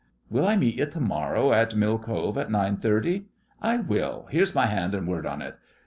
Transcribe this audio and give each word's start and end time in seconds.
'Will 0.31 0.47
I 0.47 0.55
meet 0.57 0.79
ye 0.79 0.85
to 0.87 0.99
morrow 0.99 1.53
at 1.53 1.75
Mill 1.75 1.99
Cove 1.99 2.35
at 2.35 2.49
nine 2.49 2.75
thirty? 2.75 3.27
I 3.61 3.77
will. 3.77 4.25
Here's 4.31 4.55
my 4.55 4.65
hand 4.65 4.95
an' 4.95 5.05
word 5.05 5.27
on 5.27 5.43
it. 5.43 5.57